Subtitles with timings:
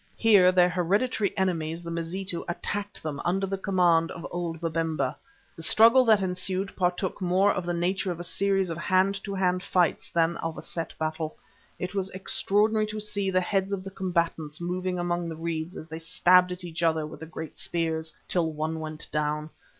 [0.17, 5.15] Here their hereditary enemies, the Mazitu, attacked them under the command of old Babemba.
[5.55, 9.35] The struggle that ensued partook more of the nature of a series of hand to
[9.35, 11.37] hand fights than of a set battle.
[11.77, 15.87] It was extraordinary to see the heads of the combatants moving among the reeds as
[15.87, 19.51] they stabbed at each other with the great spears, till one went down.